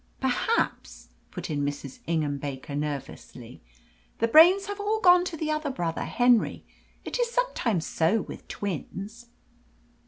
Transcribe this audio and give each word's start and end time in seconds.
"Perhaps," 0.19 1.09
put 1.29 1.51
in 1.51 1.63
Mrs. 1.63 1.99
Ingham 2.07 2.39
Baker 2.39 2.75
nervously, 2.75 3.61
"the 4.17 4.27
brains 4.27 4.65
have 4.65 4.79
all 4.79 4.99
gone 4.99 5.23
to 5.25 5.37
the 5.37 5.51
other 5.51 5.69
brother, 5.69 6.05
Henry. 6.05 6.65
It 7.05 7.19
is 7.19 7.29
sometimes 7.29 7.85
so 7.85 8.21
with 8.23 8.47
twins." 8.47 9.27